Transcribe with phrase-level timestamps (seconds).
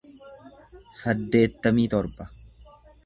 [0.99, 2.25] saddeettamii torba